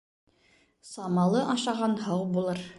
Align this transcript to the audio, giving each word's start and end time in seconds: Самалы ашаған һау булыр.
Самалы 0.93 1.45
ашаған 1.57 1.97
һау 2.09 2.29
булыр. 2.37 2.69